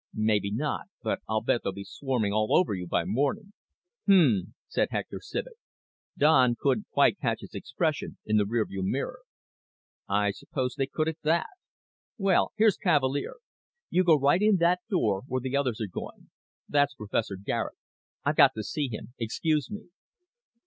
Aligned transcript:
"Maybe 0.15 0.49
not. 0.51 0.87
But 1.03 1.19
I'll 1.29 1.41
bet 1.43 1.61
they're 1.63 1.73
swarming 1.85 2.33
all 2.33 2.55
over 2.57 2.73
you 2.73 2.87
by 2.87 3.05
morning." 3.05 3.53
"Hm," 4.07 4.55
said 4.67 4.87
Hector 4.89 5.19
Civek. 5.19 5.59
Don 6.17 6.55
couldn't 6.59 6.87
quite 6.89 7.19
catch 7.19 7.41
his 7.41 7.53
expression 7.53 8.17
in 8.25 8.37
the 8.37 8.43
rearview 8.45 8.81
mirror. 8.83 9.19
"I 10.09 10.31
suppose 10.31 10.73
they 10.73 10.87
could, 10.87 11.07
at 11.07 11.21
that. 11.21 11.45
Well, 12.17 12.51
here's 12.57 12.77
Cavalier. 12.77 13.35
You 13.91 14.03
go 14.03 14.15
right 14.15 14.41
in 14.41 14.55
that 14.57 14.79
door, 14.89 15.21
where 15.27 15.39
the 15.41 15.55
others 15.55 15.79
are 15.79 15.85
going. 15.85 16.31
There's 16.67 16.95
Professor 16.97 17.35
Garet. 17.35 17.75
I've 18.25 18.37
got 18.37 18.55
to 18.55 18.63
see 18.63 18.87
him 18.91 19.13
excuse 19.19 19.69
me." 19.69 19.89